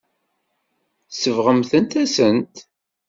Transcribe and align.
Tsebɣemt-asen-ten. 1.09 2.49